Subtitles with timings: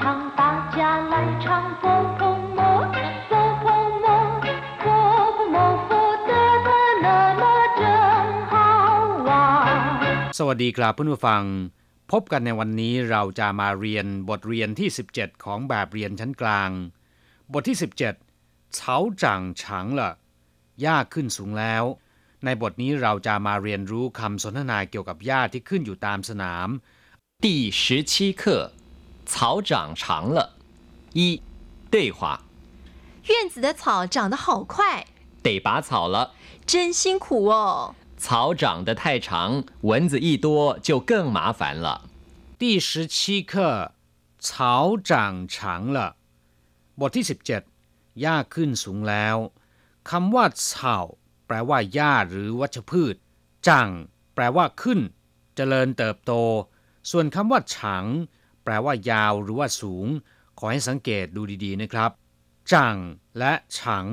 [0.00, 0.02] 唱，
[0.40, 0.42] 大
[0.76, 0.78] 家
[1.12, 1.46] 来唱
[1.80, 1.84] 波
[2.18, 2.20] 波
[2.56, 2.60] 摩，
[3.28, 3.32] 波
[3.62, 3.66] 波
[4.02, 4.06] 摩，
[4.82, 4.86] 波
[5.36, 5.88] 波摩佛
[6.28, 6.30] 得
[6.66, 6.68] 的
[7.04, 7.06] 那
[7.40, 7.42] 么
[7.78, 7.82] 真
[8.50, 8.52] 好
[9.28, 9.28] 玩。
[10.38, 11.42] สวัสดีครับเพื่อนผู้ฟัง
[12.12, 16.70] พบกันในวันนี้เราจะมาเรียนบทเรียนที่ 17 ของแบบเรียนชั้นกลาง
[17.52, 20.10] บทที่ 17เฉาจ่างฉางละ
[20.80, 21.84] หญ้าขึ้นสูงแล้ว
[22.44, 26.68] ในบทนี้เราจะมาเรียนรู้คำสนทนาเกี่ยวกับหญ้าที่ขึ้นอยู่ตามสนาม
[27.44, 27.46] 第
[27.82, 28.42] 十七课，
[29.30, 30.54] 草长长了。
[31.12, 31.40] 一，
[31.90, 32.40] 对话，
[33.24, 35.06] 院子的草长得好快，
[35.42, 36.32] 得拔草了。
[36.66, 37.94] 真辛苦哦。
[38.18, 42.08] 草长得太长，蚊子一多就更麻烦了。
[42.58, 43.92] 第十七课
[44.38, 46.16] 草长长了
[46.98, 49.36] บทที่ 17หญ้าขึ้นสูงแล้ว
[50.10, 50.96] คำว่าเฉา
[51.46, 53.16] แปลว่าหญ้าหรือวัชพืช
[53.68, 53.88] จัง
[54.34, 55.00] แปลว่าขึ้น
[55.56, 56.32] เจริญเติบโต
[57.10, 58.04] ส่วนคำว่าฉัง
[58.63, 60.07] แปลว่ายาวหรือว่าสูง
[60.59, 62.11] ขอให้สังเกตดูดีๆนะครับ
[62.73, 62.97] จัง
[63.39, 64.05] และฉัง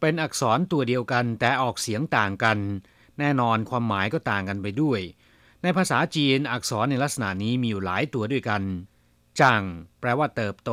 [0.00, 2.58] เป็นอักษรตัวเดียวกันแต่ออกเสียงต่างกัน
[3.18, 5.00] แน่นอนความหมายก็ต่างกันไปด้วย
[5.62, 8.62] ในภาษาจีนอักษรในลักษณะนี้มีอยู่หลายตัวด้วยกัน
[9.40, 9.62] จัง
[10.00, 10.70] แปลว่าเติบโต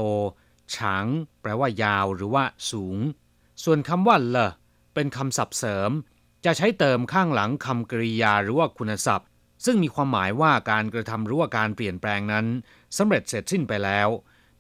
[0.76, 1.06] ฉาง
[1.42, 2.98] แปลว่ายาวหรือว่าสูง
[3.64, 4.38] ส่วนคำว่าเล
[4.94, 5.92] เป็นคำศัพท์เสริม
[6.46, 9.28] จะใช้เติมข้างหลังคำกริยาหรือว่าคุณศัพท์
[9.65, 12.47] ซึ่งมีความหมายว่าการกระทำหรือว่าการเปลี่ยนแปลงนั้น
[12.97, 14.09] สำเร็จเสร็จสิ้นไปแล้ว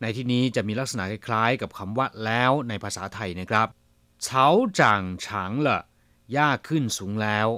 [0.00, 3.68] ในที่นี้จะมีลักษณะคล้ายๆ กับคำว่าแล้วในภาษาไทยนะครับ
[4.22, 4.46] เฉา
[4.80, 5.68] จ่างฉาง了
[6.32, 7.48] หญ้าขึ้นสูงแล้ว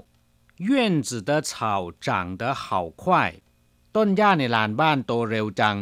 [0.69, 0.71] 院
[1.09, 1.51] 子的草
[2.07, 2.09] 长
[2.41, 2.65] 得好
[3.03, 3.05] 快
[3.97, 5.79] ต้นหญ้าในลานบ้านโตเร็วจัง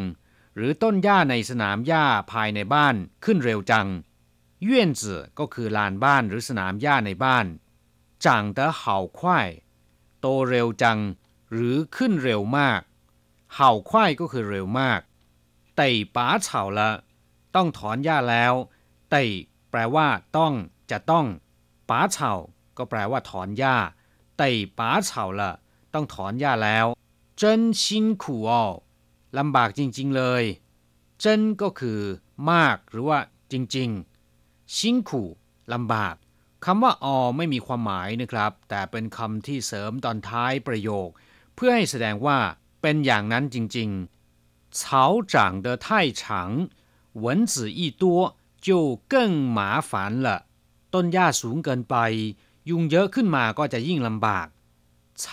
[0.56, 3.89] หรือต้นหญ้าในสนามหญ้าภายในบ้านขึ้นเร็วจัง
[4.65, 7.47] เย่นจื่อก็คือลานบ้านหรือสนามหญ้าในบ้าน
[8.25, 9.48] จางเตอเห่าควาย
[10.20, 10.98] โตเร็วจัง
[11.52, 12.81] หรือขึ้นเร็วมาก
[13.56, 15.00] เห่าควายก็คือเร็วมาก
[15.76, 16.90] ไต่ป๋าเฉาละ
[17.56, 18.53] ต้องถอนหญ้าแล้ว
[19.12, 19.23] ไต่
[19.70, 20.53] แปลว่า ต้อง
[20.92, 21.25] จะต้อง
[21.90, 22.31] ป๋าเฉา
[22.78, 23.75] ก็แปลว่าถอนหญ้า
[24.38, 24.50] ไต่
[24.80, 25.52] ป๋าเฉาละ
[25.94, 26.85] ต้องถอนหญ้าแล้ว
[27.38, 28.62] เจนชินขู่อ
[29.38, 30.44] ลำบากจริง ๆ เลย
[31.19, 32.00] เจนก็คือ
[32.52, 33.19] มากหรือว่า
[33.52, 33.90] จริง
[34.34, 35.28] ๆ ชินขู่
[35.74, 36.16] ลำบาก
[36.66, 41.09] คำว่าออไม่มีความหมายนะครับ แต่เป็นคำที่เสริมตอนท้ายประโยค
[41.56, 42.38] เพื่อให้แสดงว่า
[42.83, 44.81] เป็นอย่างนั้นจริงๆ草
[45.33, 45.34] 长
[45.65, 45.87] 得太
[46.21, 46.22] 长
[47.25, 48.05] 蚊子一多
[48.66, 48.69] 就
[49.12, 49.15] 更
[49.56, 49.60] 麻
[49.91, 49.93] 烦
[50.25, 50.28] 了
[50.94, 51.97] ต้นหญ้าสูงเกินไป
[52.71, 54.47] ยุงเยอะขึ้นมาก็จะยิ่งลำบาก
[55.22, 55.25] 草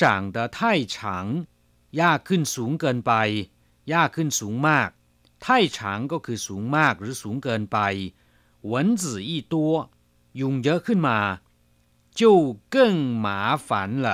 [0.00, 0.02] 长
[0.34, 0.58] 得太
[0.94, 0.96] 长
[1.96, 3.12] หญ้าขึ้นสูงเกินไป
[3.88, 4.88] หญ้าขึ้นสูงมาก
[5.44, 5.78] 太长
[6.12, 7.78] ก็คือสูงมากหรือสูงเกินไป
[8.70, 8.72] 蚊
[9.02, 9.54] 子一多
[10.40, 11.18] ยุงเยอะขึ้นมา
[12.18, 12.20] 就
[12.74, 12.76] 更
[13.24, 13.68] 麻烦
[14.04, 14.06] 了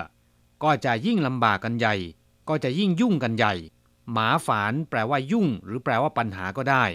[0.64, 1.96] ก็จะยิ่งลำบากกันใหญ่
[2.50, 3.54] ก็จะยิ่งยุ่งกันใหญ่
[4.12, 6.86] หมาฝานแปลว่ายุ่ง หรือแปลว่าปัญหาก็ได้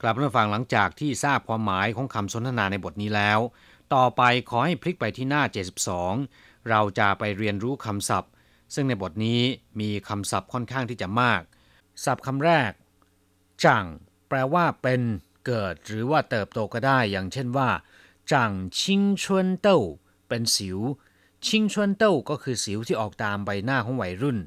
[0.00, 3.38] กลับมาฟังหลังจากที่ทราบความหมายของคำสนทนาในบทนี้แล้ว
[3.94, 5.42] ต่อไปขอให้พลิกไปที่หน้า
[6.04, 8.30] 72 เราจะไปเรียนรู้คำศัพท์
[8.74, 9.40] ซึ่งในบทนี้
[9.80, 11.42] มีคำศัพท์ค่อนข้างที่จะมาก
[12.04, 12.72] ศัพท์คำแรก
[13.64, 13.84] จัง
[14.28, 15.00] แปลว่าเป็น
[15.46, 17.70] เกิดหรือว่าเติบโตก็ได้ อย่างเช่นว่า
[18.32, 19.80] จังชิงชวนเต้า
[20.28, 20.78] เป็นสิว
[21.45, 24.39] ชิงชวนเต้าก็คือสิวที่ออกตามใบหน้าของวัยรุ่น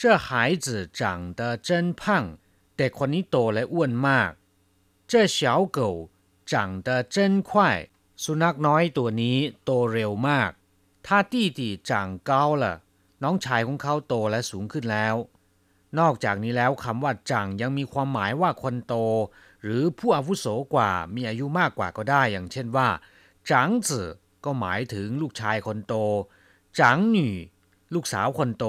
[0.00, 0.28] 这孩
[0.64, 0.66] 子
[0.98, 1.00] 长
[1.38, 1.68] 得真
[2.00, 2.02] 胖
[2.76, 4.30] เด็กคนนี้โตและอ้วนมาก
[5.10, 5.38] 这小
[5.76, 5.78] 狗
[6.50, 6.54] 长
[6.86, 7.16] 得真
[7.48, 7.50] 快
[8.22, 10.50] สุนัขน้อยตัวนี้โตเร็วมาก
[11.06, 11.90] 他弟弟长
[12.28, 12.30] 高
[12.62, 12.64] 了
[13.22, 15.16] น้องชายของเขาโตและสูงขึ้นแล้ว
[15.98, 18.94] นอกจากนี้แล้วคำว่าจังยังมีความหมายว่าคนโต
[19.62, 22.88] หรือผู้อาวุโสกว่ามีอายุมากกว่าก็ได้ อย่างเช่นว่า
[23.50, 24.08] จังจื่อ
[24.45, 25.93] ก็หมายถึงลูกชายคนโต
[26.79, 27.33] จางหนี่
[27.93, 28.65] ลูกสาวคนโต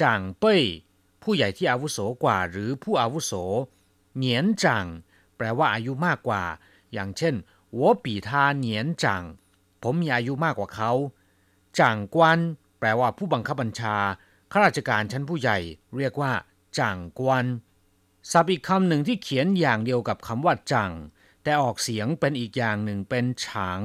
[0.00, 0.62] จางเป้ย
[1.22, 3.32] ผู้ใหญ่ที่อาวุโสกว่าหรือผู้อาวุโส
[4.16, 4.86] เหนียนจัง
[5.36, 6.42] แปลว่าอายุมากกว่า
[6.92, 7.34] อย่างเช่น
[7.72, 9.22] หัวปีทาเหนียนจัง
[9.82, 10.92] ผมมีอายุมากกว่าเขา
[11.78, 12.38] จังกวน
[12.78, 13.96] แปลว่าผู้บังคับบัญชา
[14.52, 15.58] ข้าราชการชั้นผู้ใหญ่
[15.96, 16.32] เรียกว่า
[16.78, 17.44] จังกวน
[18.30, 20.92] ศัพท์อีกคำหนึ่งที่เขียนอย่างเดียวกับคำว่าจัง
[21.42, 23.80] แต่ออกเสียงเป็นอีกอย่างหนึ่งเป็นฉัง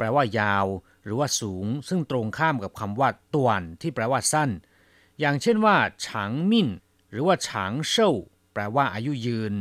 [0.02, 0.66] ลว่ายาว
[1.04, 4.50] หรือว่าสูง ซึ่งตรงข้ามกับคำว่าต่วนที่แปลว่าสั้น
[5.20, 6.68] อย่างเช่นว่าฉางมิ่น
[7.10, 8.12] หรือว่าฉางเซ่า
[8.52, 9.54] แปลว่าอายุยืน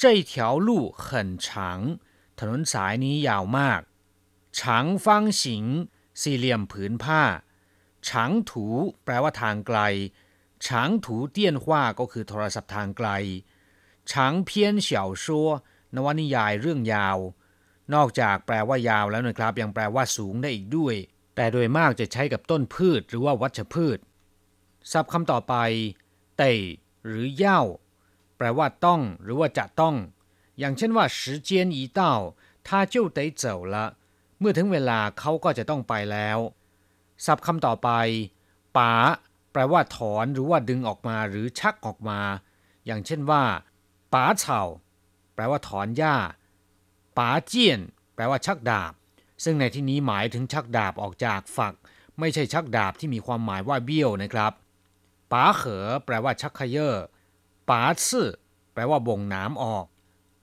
[0.00, 0.32] 这条
[0.66, 0.68] 路
[1.04, 1.06] 很
[1.44, 1.46] 长
[2.38, 3.80] ถนนสายนี้ยาวมาก
[4.58, 5.64] ฉางฟังสิง
[6.20, 7.22] สี่เหลี่ยมผืนผ้า
[8.08, 8.66] ฉางถู
[9.04, 9.78] แปลว่าทางไกล
[10.66, 13.08] ฉางถูเตี้ยนหว่าก็คือโทรศัพท์ทางไกล
[14.10, 15.50] ฉางเพี้ยนเฉาซัว
[15.94, 17.18] นวนิยายเรื่องยาว
[17.94, 20.94] นอกจากแปลว่ายาวแล้วนะครับ ยังแปลว่าสูงได้อีกด้วย
[21.36, 23.98] แต่โดยมากจะใช้กับต้นพืชหรือว่าวัชพืช
[24.92, 25.54] ศัพท์คำต่อไป
[26.38, 26.52] เต่
[27.06, 27.60] หรือเหย้า
[28.36, 29.94] แปลว่าต้อง หรือว่าจะต้อง
[30.58, 32.00] อย่างเช่นว่า时间一到
[32.66, 33.76] 他就得走了
[34.38, 36.38] เมื่อถึงเวลาเขาก็จะต้องไปแล้ว
[37.24, 37.90] ศัพท์คำต่อไป
[38.76, 38.92] ป๋า
[39.52, 42.20] แปลว่าถอนหรือว่าดึงออกมาหรือชักออกมา
[42.86, 43.42] อย่างเช่นว่า
[44.12, 44.60] ป๋าเฉา
[45.34, 46.16] แปลว่าถอนหญ้า
[47.19, 47.79] ป๋าเจียน
[48.15, 48.93] แปลว่าชักดาบ
[49.43, 51.73] ซึ่งในที่นี้หมายถึงชักดาบออกจากฝัก
[52.19, 54.53] ไม่ใช่ชักดาบที่มีความหมายว่าเบี้ยวนะครับ
[55.31, 56.95] ป๋าเขอแปลว่าชักเขยอ
[57.69, 58.29] ป๋าซื่อ
[58.73, 59.85] แปลว่าบ่งน้ำออก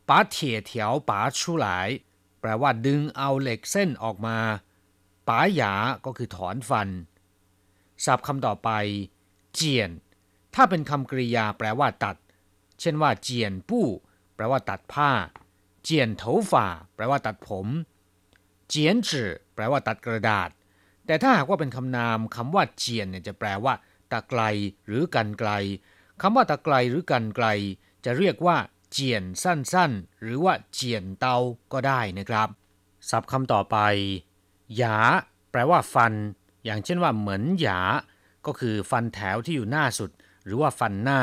[0.09, 1.89] ป๋าเถี่ยเถียวป๋าชูหลาย
[2.41, 4.39] แปลว่าดึงเอาเหล็กเส้นออกมา
[5.29, 5.75] ป๋าหยา
[6.05, 6.89] ก็คือถอนฟัน
[8.05, 8.71] ศัพท์คำต่อไป
[9.55, 9.91] เจียน
[10.55, 12.17] ถ้าเป็นคำกริยาแปลว่าตัด
[12.81, 13.87] เช่นว่า เจียนปู้
[14.35, 15.11] แปลว่าตัดผ้า
[15.89, 17.67] เจียนโถฝ่าแปลว่าตัดผม
[18.69, 20.51] เจียนจื่อแปลว่าตัดกระดาษ
[21.07, 23.75] แต่ถ้าหากว่าเป็นคำนามคำว่าเจียนเนี่ยจะแปลว่า
[24.13, 24.43] ตะไกล
[24.87, 25.51] หรือกันไกล
[26.21, 27.47] คำว่าตะไกลหรือกันไกล
[28.05, 28.57] จะเรียกว่า
[28.93, 31.37] เจียนสั้นๆ หรือว่าเจียนเตา
[31.73, 32.49] ก็ได้นะครับ
[33.11, 33.77] ศัพท์คำต่อไป
[34.77, 34.97] หยา
[35.51, 36.13] แปลว่าฟัน
[36.65, 37.81] อย่างเช่นว่าเหมือนหยา
[38.47, 40.11] ก็คือฟันแถวที่อยู่หน้าสุด
[40.45, 41.21] หรือว่าฟันหน้า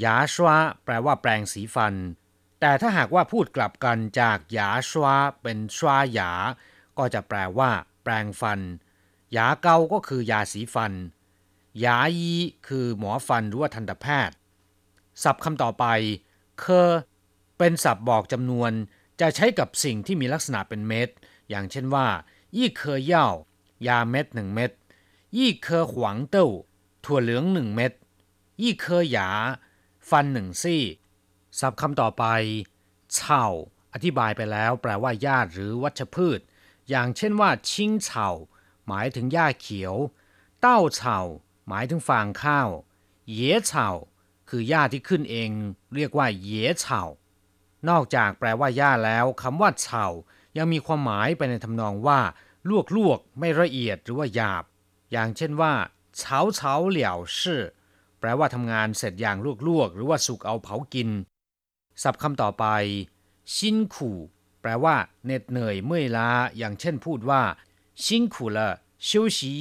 [0.00, 1.94] หยาชวาแปลว่าแปรงสีฟัน
[2.60, 6.32] แต่ถ้าหากว่าพูดกลับกันจากหยาชวาเป็นชวาหยา
[6.98, 7.70] ก็จะแปลว่า
[8.02, 8.60] แปรงฟัน
[9.32, 10.92] หยาเกาก็คือยาสีฟัน
[11.80, 12.34] หยายี
[12.66, 14.36] คือหมอฟันหรือว่าทันตแพทย์
[15.22, 15.84] ศัพท์คำต่อไป
[16.60, 16.90] เคอ
[17.58, 18.72] เป็นศัพท์บอกจำนวน
[19.20, 21.08] จะใช้กับสิ่งที่มีลักษณะเป็นเม็ด
[21.48, 22.06] อย่างเช่นว่า
[22.56, 23.26] ยี่เคอเย่า
[23.86, 24.70] ยาเม็ดหนึ่งเม็ด
[25.38, 26.48] ยี่เคอหวางเต้า
[27.04, 27.92] ถั่วเหลืองหนึ่งเม็ด
[28.62, 29.28] ยี่เคอหยา
[30.10, 30.82] ฟันหนึ่งซี่
[31.58, 32.24] ศัพท์คำต่อไป
[33.14, 33.44] เฉา
[33.94, 36.40] อธิบายไปแล้ว แปลว่าหญ้าหรือวัชพืช
[36.88, 38.28] อย่างเช่นว่าชิงเฉา
[38.88, 39.94] หมายถึงหญ้าเขียว
[40.60, 41.18] เต้าเฉา
[41.68, 42.68] หมายถึงฟางข้าว
[43.32, 43.88] เยเฉา
[44.48, 45.50] คือหญ้าที่ขึ้นเอง
[45.94, 46.50] เรียกว่าเย
[46.80, 47.02] เฉา
[47.88, 50.04] นอกจากแปลว่าหญ้าแล้วคำว่าเฉา
[50.56, 52.20] ยังมีความหมายไปในทำนองว่า
[52.68, 54.64] ลวกลวกไม่ละเอียดหรือว่าหยาบ
[55.12, 55.72] อย่างเช่นว่า
[56.18, 57.62] เฉาเฉาเหลี่ยวชื่อ
[58.20, 59.36] แปลว่าทำงานเสร็จอย่าง
[59.68, 61.08] ลวกๆหรือว่าสุกเอาเผากิน
[62.02, 62.66] ศัพท์คำต่อไป
[63.54, 64.18] ชินขู่
[64.60, 67.42] แปลว่าเหน็ดเหนื่อยเมื่อยล้า อย่างเช่นพูดว่า
[68.04, 68.68] ชินขู่ละ
[69.06, 69.52] ชิวชี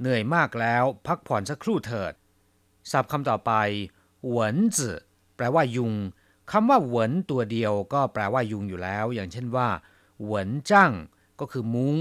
[0.00, 2.12] เหนื่อยมากแล้ว พักผ่อนสักครู่เถิด
[2.90, 3.52] ศัพท์คำต่อไป
[4.26, 4.98] หวนจือ
[5.36, 5.94] แปลว่ายุง
[6.50, 9.68] คำว่าหวนตัวเดียวก็แปลว่ายุงอยู่แล้ว อย่างเช่นว่า
[10.24, 10.92] หวนจ้าง
[11.40, 11.96] ก็คือมุง้ง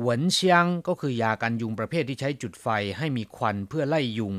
[0.00, 2.66] หวนเชียงก็คือยากันยุงประเภทที่ใช้จุดไฟ
[2.98, 4.34] ให้มีควันเพื่อไล่ยุง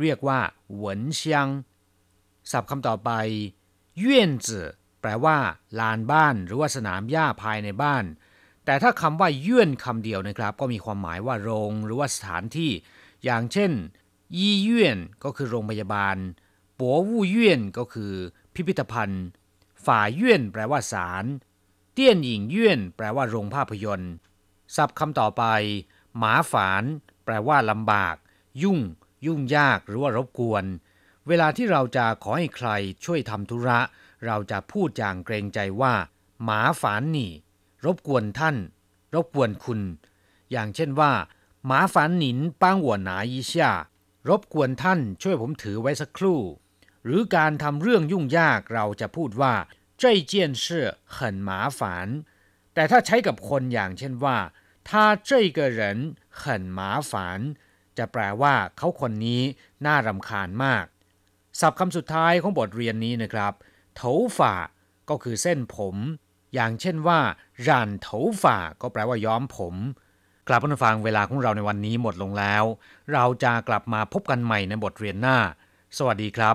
[0.00, 0.38] เรียกว่า
[0.74, 1.46] หวนเชียง
[2.50, 3.10] ศัพท์คำต่อไป
[3.98, 4.68] เย่นจื่อ
[5.00, 5.36] แปลว่า
[5.80, 8.04] ลานบ้าน หรือว่าสนามหญ้าภายในบ้าน
[8.64, 12.70] แต่ถ้าคำว่าเยื่อนคำเดียวนะครับ ก็มีความหมายว่าโรง หรือว่าสถานที่
[13.24, 13.72] อย่างเช่น
[14.38, 16.16] ยี่เย่นก็คือโรงพยาบาล
[16.78, 18.12] ปัววู่เย่นก็คือ
[18.54, 19.24] พิพิธภัณฑ์
[19.86, 21.24] ฝ่าเย่นแปลว่าศาล
[21.92, 24.12] เตี้ยนหญิงเย่นแปลว่าโรงภาพยนตร์
[24.76, 25.44] ศัพท์คำต่อไป
[26.18, 26.84] หมาฝาน
[27.24, 28.16] แปลว่าลำบาก
[28.62, 28.78] ยุ่ง
[29.26, 30.64] ยุ่งยาก หรือว่ารบกวน
[31.27, 32.69] เวลาที่เราจะขอให้ใคร
[33.05, 33.79] ช่วยทำธุระ
[34.25, 35.93] เราจะพูดอย่างเกรงใจว่า
[36.43, 37.31] หมาฝานหนี่
[37.85, 38.57] รบกวนท่าน
[39.15, 39.81] รบกวนคุณ
[40.51, 41.11] อย่างเช่นว่า
[41.65, 43.71] หมาฝานหนินป้างหัวหนาอีช่า
[44.29, 46.41] รบกวนท่านช่วยผมถือไว้สักครู่
[47.03, 49.53] หรือการทำเรื่องยุ่งยากเราจะพูดว่า
[50.01, 50.65] 这件事
[51.15, 51.49] 很麻
[51.79, 51.81] 烦
[52.73, 54.37] แต่ถ้าใช้กับคนอย่างเช่นว่า
[54.87, 54.89] 他
[55.29, 55.81] 这个人
[56.41, 56.41] 很
[56.77, 57.11] 麻烦
[57.97, 59.41] จะแปลว่าเขาคนนี้
[59.85, 60.85] น่ารำคาญมาก
[61.60, 63.52] ศัพท์คำสุดท้ายของบทเรียนนี้นะครับ
[63.96, 64.54] เถาฝ่า
[65.10, 65.96] ก็คือเส้นผม
[66.54, 67.18] อย่างเช่นว่า
[67.66, 69.74] รันเถาฝ่าก็แปลว่าย้อมผม
[70.48, 72.64] กลับมาฟังเวลาของเราในวันนี้หมดลงแล้ว
[73.12, 75.38] เราจะกลับมาพบกันใหม่ในบทเรียนหน้า
[75.98, 76.50] สวัสดีครับ